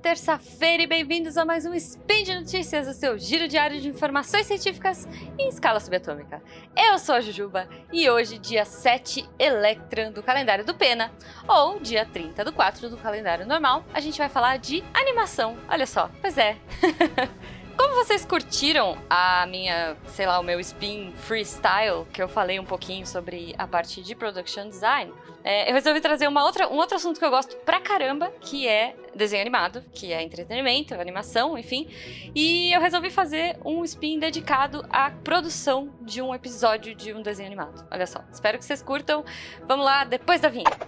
[0.00, 4.46] terça-feira e bem-vindos a mais um Spin de Notícias, o seu giro diário de informações
[4.46, 5.06] científicas
[5.38, 6.42] em escala subatômica.
[6.74, 11.12] Eu sou a Jujuba e hoje, dia 7 Electran do calendário do Pena,
[11.46, 15.58] ou dia 30 do 4 do calendário normal, a gente vai falar de animação.
[15.68, 16.56] Olha só, pois é.
[17.76, 22.64] Como vocês curtiram a minha, sei lá, o meu spin freestyle, que eu falei um
[22.64, 26.96] pouquinho sobre a parte de production design, é, eu resolvi trazer uma outra, um outro
[26.96, 31.88] assunto que eu gosto pra caramba, que é desenho animado, que é entretenimento, animação, enfim.
[32.34, 37.46] E eu resolvi fazer um spin dedicado à produção de um episódio de um desenho
[37.46, 37.86] animado.
[37.90, 39.24] Olha só, espero que vocês curtam.
[39.66, 40.86] Vamos lá, depois da vinheta.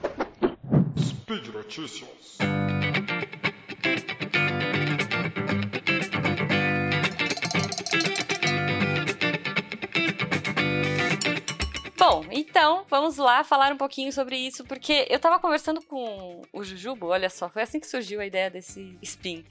[0.99, 2.39] Speed Notícias.
[12.05, 16.65] Bom, então vamos lá falar um pouquinho sobre isso, porque eu tava conversando com o
[16.65, 19.45] Jujubo, olha só, foi assim que surgiu a ideia desse spin.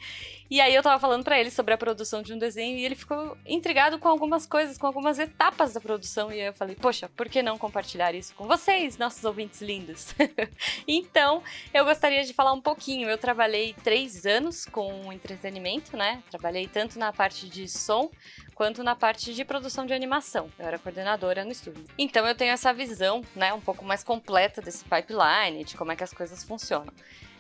[0.50, 2.94] E aí eu tava falando para ele sobre a produção de um desenho e ele
[2.94, 6.30] ficou intrigado com algumas coisas, com algumas etapas da produção.
[6.30, 10.14] E aí eu falei, poxa, por que não compartilhar isso com vocês, nossos ouvintes lindos?
[10.86, 11.42] então,
[11.74, 13.10] eu gostaria de falar um pouquinho.
[13.10, 16.22] Eu trabalhei três anos com entretenimento, né?
[16.30, 18.12] Trabalhei tanto na parte de som
[18.62, 20.48] quanto na parte de produção de animação.
[20.60, 21.84] Eu era coordenadora no estúdio.
[21.98, 25.96] Então eu tenho essa visão, né, um pouco mais completa desse pipeline, de como é
[25.96, 26.94] que as coisas funcionam.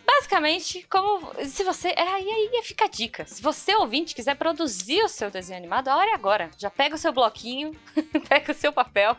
[0.03, 1.89] Basicamente, como se você.
[1.89, 3.23] É, aí, aí fica a dica.
[3.27, 6.49] Se você, ouvinte, quiser produzir o seu desenho animado, a hora é agora.
[6.57, 7.79] Já pega o seu bloquinho,
[8.27, 9.15] pega o seu papel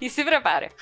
[0.00, 0.72] e se prepara.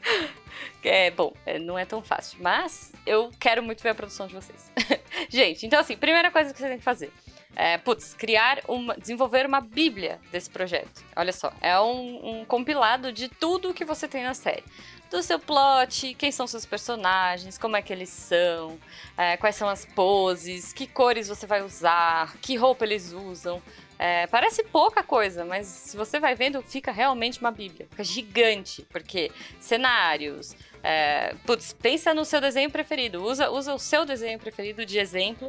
[0.82, 4.32] é bom, é, não é tão fácil, mas eu quero muito ver a produção de
[4.32, 4.72] vocês.
[5.28, 7.12] Gente, então assim, primeira coisa que você tem que fazer
[7.56, 11.04] é, putz, criar uma, desenvolver uma bíblia desse projeto.
[11.16, 14.64] Olha só, é um, um compilado de tudo que você tem na série
[15.10, 18.78] do seu plot, quem são seus personagens, como é que eles são,
[19.18, 23.60] é, quais são as poses, que cores você vai usar, que roupa eles usam.
[23.98, 27.86] É, parece pouca coisa, mas se você vai vendo, fica realmente uma bíblia.
[27.90, 30.56] Fica gigante, porque cenários.
[30.82, 33.22] É, putz, pensa no seu desenho preferido.
[33.22, 35.48] Usa, usa o seu desenho preferido de exemplo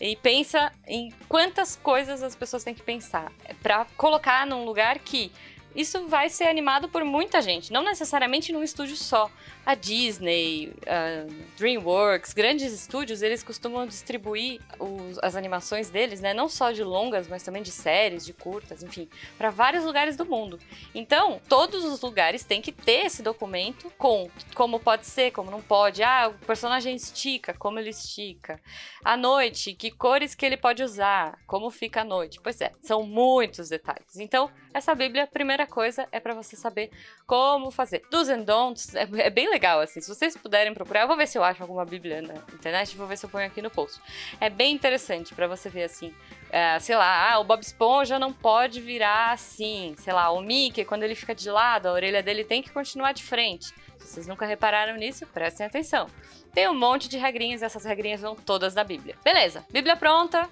[0.00, 3.30] e pensa em quantas coisas as pessoas têm que pensar
[3.62, 5.30] para colocar num lugar que
[5.74, 9.30] isso vai ser animado por muita gente, não necessariamente num estúdio só
[9.70, 11.26] a Disney, a
[11.56, 16.34] DreamWorks, grandes estúdios, eles costumam distribuir os, as animações deles, né?
[16.34, 20.26] Não só de longas, mas também de séries, de curtas, enfim, para vários lugares do
[20.26, 20.58] mundo.
[20.92, 25.62] Então, todos os lugares têm que ter esse documento com como pode ser, como não
[25.62, 26.02] pode.
[26.02, 28.60] Ah, o personagem estica, como ele estica.
[29.04, 32.40] À noite, que cores que ele pode usar, como fica a noite.
[32.42, 34.18] Pois é, são muitos detalhes.
[34.18, 36.90] Então, essa Bíblia, a primeira coisa é para você saber
[37.26, 38.02] como fazer.
[38.10, 40.00] Dos and don'ts é, é bem legal, assim.
[40.00, 43.06] Se vocês puderem procurar, eu vou ver se eu acho alguma bíblia na internet, vou
[43.06, 44.00] ver se eu ponho aqui no post.
[44.40, 46.14] É bem interessante para você ver, assim,
[46.50, 50.84] é, sei lá, ah, o Bob Esponja não pode virar assim, sei lá, o Mickey,
[50.84, 53.74] quando ele fica de lado, a orelha dele tem que continuar de frente.
[53.98, 56.08] Se vocês nunca repararam nisso, prestem atenção.
[56.52, 59.16] Tem um monte de regrinhas, e essas regrinhas vão todas na Bíblia.
[59.22, 60.48] Beleza, Bíblia pronta.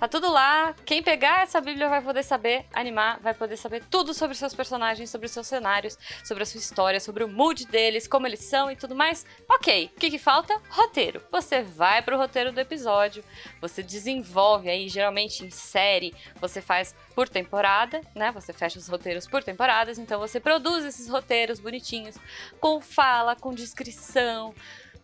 [0.00, 0.74] Tá tudo lá.
[0.86, 5.10] Quem pegar essa Bíblia vai poder saber animar, vai poder saber tudo sobre seus personagens,
[5.10, 8.76] sobre seus cenários, sobre a sua história, sobre o mood deles, como eles são e
[8.76, 9.26] tudo mais.
[9.46, 10.58] Ok, o que, que falta?
[10.70, 11.22] Roteiro.
[11.30, 13.22] Você vai pro roteiro do episódio,
[13.60, 18.32] você desenvolve aí, geralmente em série, você faz por temporada, né?
[18.32, 22.16] Você fecha os roteiros por temporadas, então você produz esses roteiros bonitinhos,
[22.58, 24.54] com fala, com descrição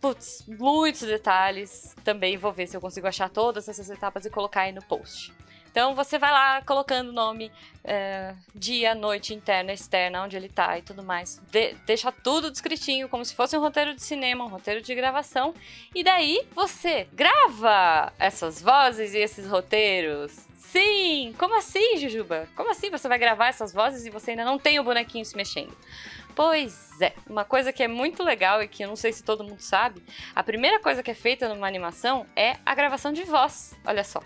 [0.01, 1.95] putz, muitos detalhes.
[2.03, 5.33] Também vou ver se eu consigo achar todas essas etapas e colocar aí no post.
[5.77, 7.51] Então você vai lá colocando o nome,
[7.83, 11.39] é, dia, noite, interna, externa, onde ele tá e tudo mais.
[11.51, 15.53] De deixa tudo descritinho, como se fosse um roteiro de cinema, um roteiro de gravação.
[15.93, 20.47] E daí você grava essas vozes e esses roteiros.
[20.55, 21.35] Sim!
[21.37, 22.47] Como assim, Jujuba?
[22.55, 25.37] Como assim você vai gravar essas vozes e você ainda não tem o bonequinho se
[25.37, 25.77] mexendo?
[26.37, 29.43] Pois é, uma coisa que é muito legal e que eu não sei se todo
[29.43, 30.03] mundo sabe,
[30.35, 33.75] a primeira coisa que é feita numa animação é a gravação de voz.
[33.83, 34.21] Olha só.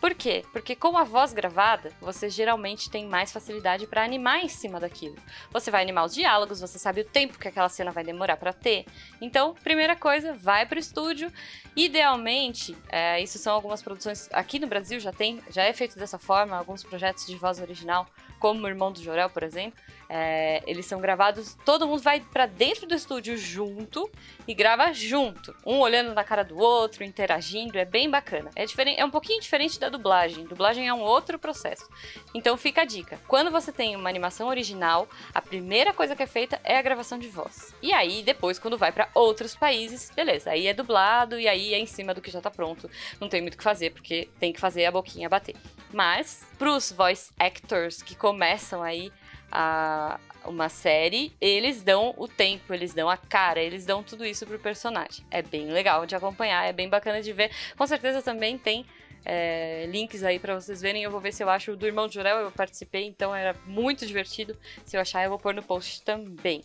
[0.00, 0.42] Por quê?
[0.52, 5.16] Porque com a voz gravada, você geralmente tem mais facilidade para animar em cima daquilo.
[5.52, 8.54] Você vai animar os diálogos, você sabe o tempo que aquela cena vai demorar para
[8.54, 8.86] ter.
[9.20, 11.30] Então, primeira coisa, vai para o estúdio.
[11.76, 16.18] Idealmente, é, isso são algumas produções aqui no Brasil já tem, já é feito dessa
[16.18, 18.06] forma, alguns projetos de voz original,
[18.38, 19.78] como o Irmão do Jorel, por exemplo.
[20.12, 24.10] É, eles são gravados, todo mundo vai para dentro do estúdio junto
[24.48, 28.50] e grava junto, um olhando na cara do outro, interagindo, é bem bacana.
[28.56, 30.44] É diferente, é um pouquinho diferente da dublagem.
[30.46, 31.88] Dublagem é um outro processo.
[32.34, 33.20] Então fica a dica.
[33.28, 37.16] Quando você tem uma animação original, a primeira coisa que é feita é a gravação
[37.16, 37.72] de voz.
[37.80, 41.78] E aí, depois, quando vai para outros países, beleza, aí é dublado e aí é
[41.78, 42.90] em cima do que já tá pronto.
[43.20, 45.54] Não tem muito o que fazer, porque tem que fazer a boquinha bater.
[45.92, 49.12] Mas, pros voice actors que começam aí
[49.50, 54.46] a, uma série, eles dão o tempo, eles dão a cara, eles dão tudo isso
[54.46, 55.24] pro personagem.
[55.30, 57.50] É bem legal de acompanhar, é bem bacana de ver.
[57.76, 58.86] Com certeza também tem
[59.24, 61.02] é, links aí para vocês verem.
[61.02, 64.06] Eu vou ver se eu acho o do Irmão de eu participei, então era muito
[64.06, 64.56] divertido.
[64.84, 66.62] Se eu achar, eu vou pôr no post também.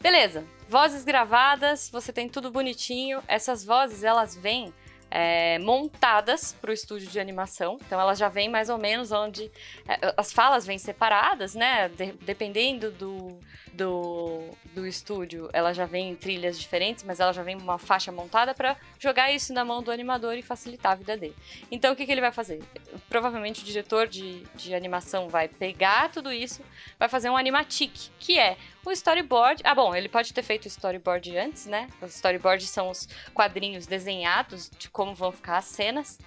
[0.00, 3.22] Beleza, vozes gravadas, você tem tudo bonitinho.
[3.26, 4.72] Essas vozes, elas vêm
[5.10, 7.78] é, montadas para o estúdio de animação.
[7.86, 9.50] Então elas já vêm mais ou menos onde
[9.86, 11.88] é, as falas vêm separadas, né?
[11.88, 13.38] De, dependendo do,
[13.72, 14.44] do,
[14.74, 18.54] do estúdio, ela já vem em trilhas diferentes, mas ela já vem uma faixa montada
[18.54, 21.36] para jogar isso na mão do animador e facilitar a vida dele.
[21.70, 22.62] Então o que, que ele vai fazer?
[23.08, 26.62] Provavelmente o diretor de, de animação vai pegar tudo isso,
[26.98, 28.56] vai fazer um animatic, que é
[28.88, 29.62] o storyboard.
[29.64, 31.88] Ah, bom, ele pode ter feito o storyboard antes, né?
[32.00, 36.18] Os storyboards são os quadrinhos desenhados de como vão ficar as cenas.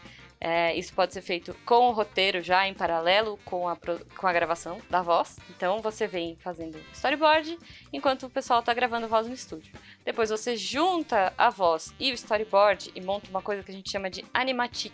[0.43, 3.77] É, isso pode ser feito com o roteiro já em paralelo com a,
[4.17, 5.37] com a gravação da voz.
[5.51, 7.59] Então você vem fazendo storyboard
[7.93, 9.71] enquanto o pessoal está gravando voz no estúdio.
[10.03, 13.91] Depois você junta a voz e o storyboard e monta uma coisa que a gente
[13.91, 14.93] chama de animatic,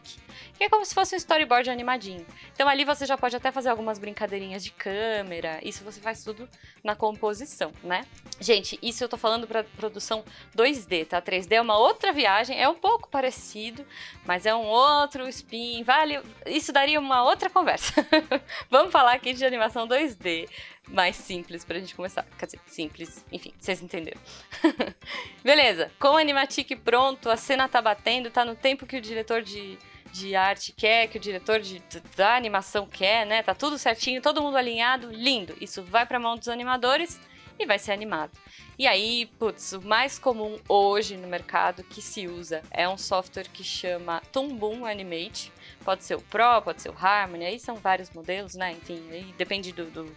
[0.57, 2.25] que é como se fosse um storyboard animadinho.
[2.53, 5.61] Então ali você já pode até fazer algumas brincadeirinhas de câmera.
[5.63, 6.49] Isso você faz tudo
[6.83, 8.05] na composição, né?
[8.41, 11.21] Gente, isso eu tô falando para produção 2D, tá?
[11.21, 13.85] 3D é uma outra viagem, é um pouco parecido,
[14.25, 16.21] mas é um outro spin, vale.
[16.45, 17.93] Isso daria uma outra conversa.
[18.69, 20.49] Vamos falar aqui de animação 2D,
[20.87, 22.25] mais simples pra gente começar.
[22.37, 24.19] Quer dizer, simples, enfim, vocês entenderam.
[25.43, 29.41] Beleza, com o animatic pronto, a cena tá batendo, tá no tempo que o diretor
[29.41, 29.77] de,
[30.11, 31.81] de arte quer, que o diretor de,
[32.15, 33.43] da animação quer, né?
[33.43, 35.55] Tá tudo certinho, todo mundo alinhado, lindo.
[35.61, 37.19] Isso vai pra mão dos animadores
[37.59, 38.31] e vai ser animado.
[38.77, 43.47] E aí, putz, o mais comum hoje no mercado que se usa é um software
[43.51, 45.51] que chama Toon Animate.
[45.83, 48.73] Pode ser o Pro, pode ser o Harmony, aí são vários modelos, né?
[48.73, 50.15] Enfim, aí depende do, do,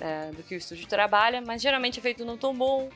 [0.00, 2.90] é, do que o estúdio trabalha, mas geralmente é feito no Toon.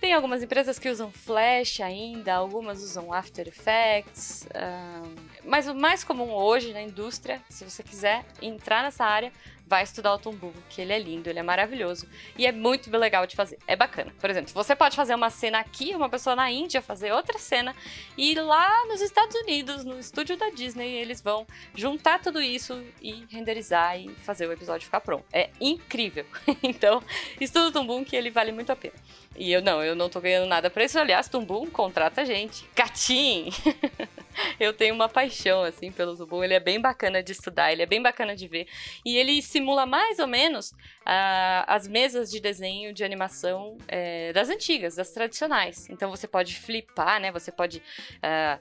[0.00, 4.46] Tem algumas empresas que usam Flash ainda, algumas usam After Effects.
[4.46, 9.30] Um, mas o mais comum hoje na indústria, se você quiser entrar nessa área,
[9.70, 13.24] vai estudar o Tumbu, que ele é lindo, ele é maravilhoso e é muito legal
[13.24, 13.56] de fazer.
[13.68, 14.12] É bacana.
[14.20, 17.72] Por exemplo, você pode fazer uma cena aqui, uma pessoa na Índia fazer outra cena
[18.18, 23.24] e lá nos Estados Unidos, no estúdio da Disney, eles vão juntar tudo isso e
[23.30, 25.24] renderizar e fazer o episódio ficar pronto.
[25.32, 26.26] É incrível.
[26.64, 27.00] então,
[27.40, 28.94] estuda o Tumbum que ele vale muito a pena.
[29.36, 30.98] E eu não, eu não tô ganhando nada pra isso.
[30.98, 32.64] Aliás, Tumbum contrata a gente.
[32.74, 33.50] Catim!
[34.58, 36.42] eu tenho uma paixão, assim, pelo Tumbum.
[36.42, 38.66] Ele é bem bacana de estudar, ele é bem bacana de ver.
[39.04, 44.48] E ele simula mais ou menos uh, as mesas de desenho de animação é, das
[44.48, 45.88] antigas, das tradicionais.
[45.90, 47.30] Então você pode flipar, né?
[47.30, 47.82] Você pode.
[48.16, 48.60] Uh,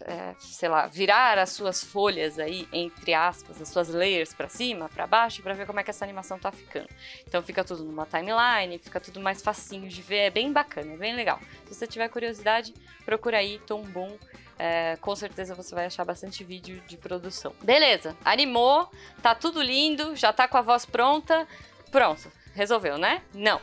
[0.00, 4.88] é, sei lá, virar as suas folhas aí, entre aspas, as suas layers para cima,
[4.88, 6.88] para baixo, para ver como é que essa animação tá ficando.
[7.26, 10.96] Então fica tudo numa timeline, fica tudo mais facinho de ver, é bem bacana, é
[10.96, 11.40] bem legal.
[11.66, 12.72] Se você tiver curiosidade,
[13.04, 14.16] procura aí Tom Boom.
[14.58, 17.54] É, com certeza você vai achar bastante vídeo de produção.
[17.62, 18.90] Beleza, animou,
[19.22, 21.46] tá tudo lindo, já tá com a voz pronta.
[21.90, 23.22] Pronto, resolveu, né?
[23.32, 23.60] Não.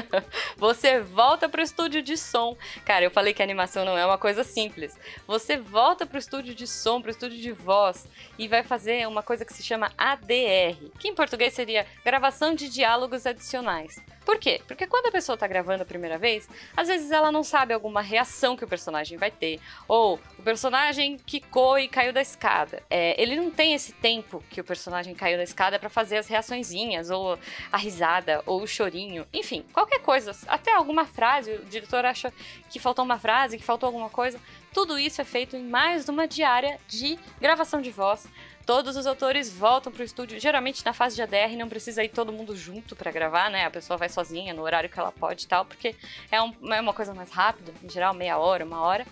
[0.56, 2.56] você volta pro estúdio de som.
[2.86, 4.96] Cara, eu falei que animação não é uma coisa simples.
[5.26, 9.44] Você volta pro estúdio de som, pro estúdio de voz e vai fazer uma coisa
[9.44, 14.00] que se chama ADR, que em português seria gravação de diálogos adicionais.
[14.24, 14.60] Por quê?
[14.66, 18.02] Porque quando a pessoa tá gravando a primeira vez, às vezes ela não sabe alguma
[18.02, 19.60] reação que o personagem vai ter.
[19.88, 22.82] Ou o personagem quicou e caiu da escada.
[22.90, 26.28] É, ele não tem esse tempo que o personagem caiu da escada para fazer as
[26.28, 27.38] reaçõezinhas, ou
[27.72, 29.26] a risada, ou o chorinho.
[29.32, 30.36] Enfim, qualquer coisa.
[30.46, 32.32] Até alguma frase, o diretor acha
[32.68, 34.38] que faltou uma frase, que faltou alguma coisa.
[34.72, 38.28] Tudo isso é feito em mais de uma diária de gravação de voz
[38.66, 40.40] todos os autores voltam pro estúdio.
[40.40, 43.64] Geralmente na fase de ADR não precisa ir todo mundo junto para gravar, né?
[43.64, 45.94] A pessoa vai sozinha no horário que ela pode e tal, porque
[46.30, 49.06] é, um, é uma coisa mais rápida, em geral meia hora, uma hora.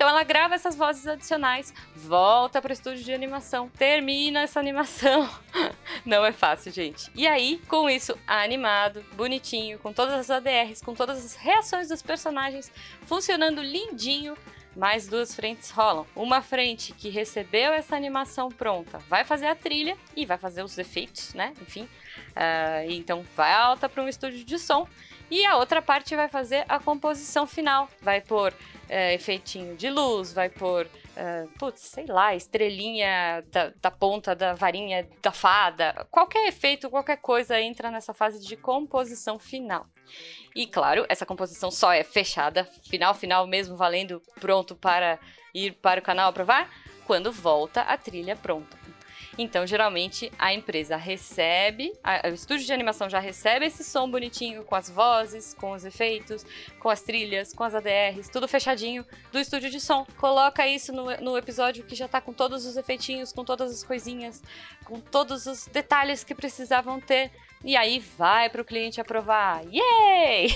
[0.00, 5.28] Então ela grava essas vozes adicionais, volta para o estúdio de animação, termina essa animação.
[6.06, 7.10] Não é fácil, gente.
[7.14, 12.00] E aí, com isso animado, bonitinho, com todas as ADRs, com todas as reações dos
[12.00, 14.38] personagens funcionando lindinho,
[14.76, 16.06] mais duas frentes rolam.
[16.14, 20.78] Uma frente que recebeu essa animação pronta vai fazer a trilha e vai fazer os
[20.78, 21.52] efeitos, né?
[21.60, 24.86] Enfim, uh, então vai alta para um estúdio de som.
[25.30, 27.88] E a outra parte vai fazer a composição final.
[28.02, 33.90] Vai pôr uh, efeitinho de luz, vai pôr uh, putz, sei lá, estrelinha da, da
[33.90, 36.06] ponta da varinha da fada.
[36.10, 39.86] Qualquer efeito, qualquer coisa entra nessa fase de composição final.
[40.54, 45.18] E claro, essa composição só é fechada, final, final mesmo, valendo pronto para
[45.54, 46.68] ir para o canal aprovar,
[47.06, 48.78] quando volta a trilha pronta.
[49.38, 54.64] Então, geralmente, a empresa recebe, a, o estúdio de animação já recebe esse som bonitinho
[54.64, 56.44] com as vozes, com os efeitos,
[56.78, 60.04] com as trilhas, com as ADRs, tudo fechadinho do estúdio de som.
[60.18, 63.82] Coloca isso no, no episódio que já tá com todos os efeitinhos, com todas as
[63.82, 64.42] coisinhas,
[64.84, 67.30] com todos os detalhes que precisavam ter.
[67.62, 69.62] E aí vai para o cliente aprovar.
[69.66, 70.48] Yay!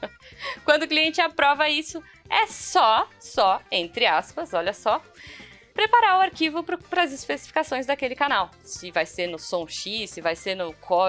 [0.64, 5.02] Quando o cliente aprova isso, é só, só, entre aspas, olha só,
[5.72, 8.50] preparar o arquivo para as especificações daquele canal.
[8.62, 11.08] Se vai ser no som X, se vai ser no co,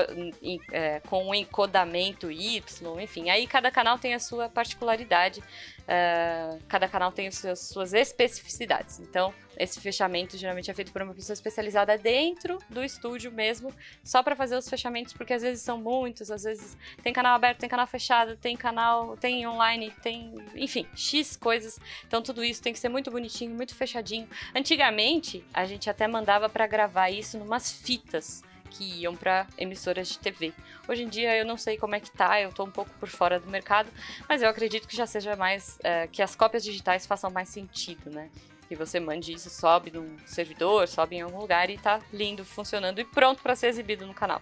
[0.72, 3.30] é, com um encodamento Y, enfim.
[3.30, 5.44] Aí cada canal tem a sua particularidade
[5.86, 9.00] Uh, cada canal tem seus, suas especificidades.
[9.00, 13.72] Então, esse fechamento geralmente é feito por uma pessoa especializada dentro do estúdio mesmo,
[14.04, 17.60] só para fazer os fechamentos, porque às vezes são muitos, às vezes tem canal aberto,
[17.60, 21.80] tem canal fechado, tem canal, tem online, tem, enfim, X coisas.
[22.08, 24.27] Então, tudo isso tem que ser muito bonitinho, muito fechadinho.
[24.56, 28.44] Antigamente, a gente até mandava para gravar isso numas fitas
[28.75, 30.53] que iam para emissoras de TV.
[30.88, 33.08] Hoje em dia eu não sei como é que tá, eu tô um pouco por
[33.08, 33.89] fora do mercado,
[34.27, 38.10] mas eu acredito que já seja mais é, que as cópias digitais façam mais sentido,
[38.10, 38.29] né?
[38.67, 43.00] Que você mande isso, sobe num servidor, sobe em algum lugar e tá lindo, funcionando
[43.00, 44.41] e pronto para ser exibido no canal.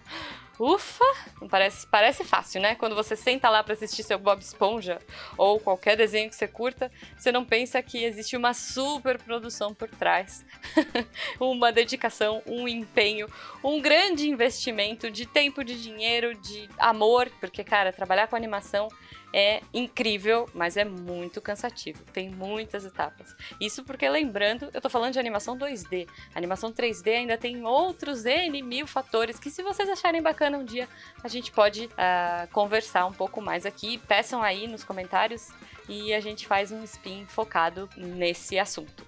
[0.58, 1.04] Ufa!
[1.50, 2.76] Parece, parece fácil, né?
[2.76, 5.00] Quando você senta lá para assistir seu Bob Esponja
[5.36, 9.88] ou qualquer desenho que você curta, você não pensa que existe uma super produção por
[9.88, 10.44] trás,
[11.40, 13.28] uma dedicação, um empenho,
[13.64, 18.88] um grande investimento de tempo, de dinheiro, de amor, porque, cara, trabalhar com animação
[19.36, 22.04] é incrível, mas é muito cansativo.
[22.12, 23.34] Tem muitas etapas.
[23.60, 26.08] Isso porque, lembrando, eu tô falando de animação 2D.
[26.32, 30.64] A animação 3D ainda tem outros N mil fatores que, se vocês acharem bacana um
[30.64, 30.88] dia,
[31.20, 33.98] a gente pode uh, conversar um pouco mais aqui.
[34.06, 35.48] Peçam aí nos comentários
[35.88, 39.04] e a gente faz um spin focado nesse assunto.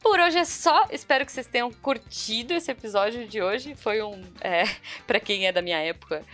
[0.00, 0.86] Por hoje é só.
[0.90, 3.74] Espero que vocês tenham curtido esse episódio de hoje.
[3.74, 4.22] Foi um.
[4.40, 4.62] É,
[5.06, 6.24] para quem é da minha época,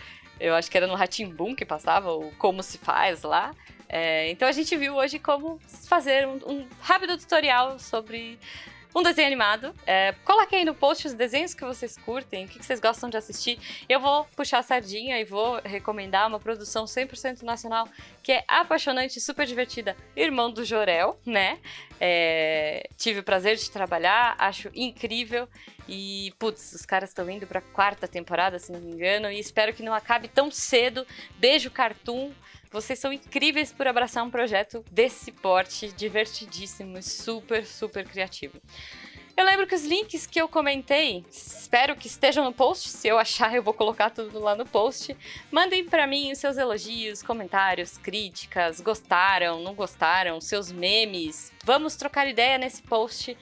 [0.43, 3.55] eu acho que era no Ratimbum que passava, o Como Se Faz lá.
[3.87, 5.57] É, então a gente viu hoje como
[5.87, 8.37] fazer um, um rápido tutorial sobre
[8.93, 9.73] um desenho animado.
[9.85, 13.17] É, coloquem aí no post os desenhos que vocês curtem, o que vocês gostam de
[13.17, 13.57] assistir.
[13.87, 17.87] Eu vou puxar a sardinha e vou recomendar uma produção 100% nacional
[18.21, 21.59] que é apaixonante super divertida, Irmão do Jorel, né?
[22.05, 25.47] É, tive o prazer de trabalhar, acho incrível.
[25.87, 29.73] E, putz, os caras estão indo pra quarta temporada, se não me engano, e espero
[29.73, 31.07] que não acabe tão cedo.
[31.37, 32.33] Beijo, Cartoon.
[32.69, 38.59] Vocês são incríveis por abraçar um projeto desse porte, divertidíssimo e super, super criativo.
[39.35, 42.89] Eu lembro que os links que eu comentei, espero que estejam no post.
[42.89, 45.17] Se eu achar, eu vou colocar tudo lá no post.
[45.51, 51.51] Mandem para mim os seus elogios, comentários, críticas, gostaram, não gostaram, seus memes.
[51.63, 53.35] Vamos trocar ideia nesse post.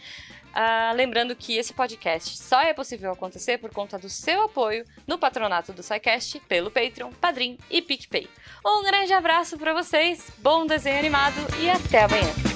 [0.51, 5.17] Uh, lembrando que esse podcast só é possível acontecer por conta do seu apoio no
[5.17, 8.29] patronato do SciCast, pelo Patreon, Padrim e PicPay.
[8.65, 12.50] Um grande abraço para vocês, bom desenho animado e até amanhã!